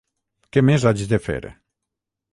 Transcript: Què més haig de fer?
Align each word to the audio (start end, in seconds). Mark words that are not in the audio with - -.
Què 0.55 0.63
més 0.69 0.87
haig 0.93 1.05
de 1.13 1.21
fer? 1.27 1.39